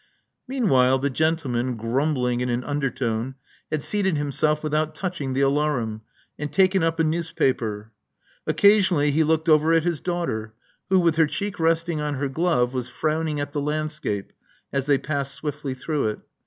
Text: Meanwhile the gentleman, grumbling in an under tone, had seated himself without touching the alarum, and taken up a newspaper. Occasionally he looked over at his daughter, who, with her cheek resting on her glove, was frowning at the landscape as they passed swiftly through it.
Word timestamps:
Meanwhile 0.47 0.97
the 0.97 1.11
gentleman, 1.11 1.77
grumbling 1.77 2.41
in 2.41 2.49
an 2.49 2.63
under 2.63 2.89
tone, 2.89 3.35
had 3.71 3.83
seated 3.83 4.17
himself 4.17 4.63
without 4.63 4.95
touching 4.95 5.33
the 5.33 5.41
alarum, 5.41 6.01
and 6.39 6.51
taken 6.51 6.81
up 6.81 6.99
a 6.99 7.03
newspaper. 7.03 7.91
Occasionally 8.47 9.11
he 9.11 9.23
looked 9.23 9.47
over 9.47 9.73
at 9.73 9.83
his 9.83 9.99
daughter, 10.01 10.55
who, 10.89 10.99
with 10.99 11.17
her 11.17 11.27
cheek 11.27 11.59
resting 11.59 12.01
on 12.01 12.15
her 12.15 12.29
glove, 12.29 12.73
was 12.73 12.89
frowning 12.89 13.39
at 13.39 13.51
the 13.51 13.61
landscape 13.61 14.33
as 14.73 14.87
they 14.87 14.97
passed 14.97 15.35
swiftly 15.35 15.75
through 15.75 16.07
it. 16.07 16.19